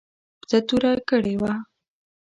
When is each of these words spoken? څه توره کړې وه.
څه 0.49 0.57
توره 0.67 0.91
کړې 1.09 1.35
وه. 1.41 1.53